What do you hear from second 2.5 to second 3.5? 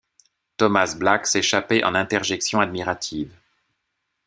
admiratives.